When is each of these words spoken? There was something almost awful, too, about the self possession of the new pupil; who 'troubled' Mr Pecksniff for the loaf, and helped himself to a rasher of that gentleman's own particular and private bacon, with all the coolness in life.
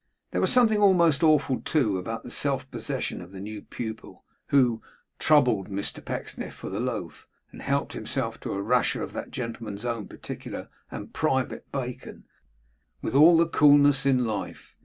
There 0.31 0.41
was 0.41 0.51
something 0.51 0.79
almost 0.79 1.21
awful, 1.21 1.61
too, 1.61 1.99
about 1.99 2.23
the 2.23 2.31
self 2.31 2.71
possession 2.71 3.21
of 3.21 3.31
the 3.31 3.39
new 3.39 3.61
pupil; 3.61 4.25
who 4.47 4.81
'troubled' 5.19 5.69
Mr 5.69 6.03
Pecksniff 6.03 6.55
for 6.55 6.71
the 6.71 6.79
loaf, 6.79 7.27
and 7.51 7.61
helped 7.61 7.93
himself 7.93 8.39
to 8.39 8.53
a 8.53 8.61
rasher 8.63 9.03
of 9.03 9.13
that 9.13 9.29
gentleman's 9.29 9.85
own 9.85 10.07
particular 10.07 10.69
and 10.89 11.13
private 11.13 11.71
bacon, 11.71 12.23
with 13.03 13.13
all 13.13 13.37
the 13.37 13.47
coolness 13.47 14.03
in 14.07 14.25
life. 14.25 14.75